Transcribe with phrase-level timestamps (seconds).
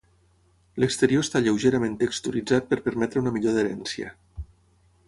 [0.83, 4.15] L'exterior està lleugerament texturitzat per permetre una millor adherència.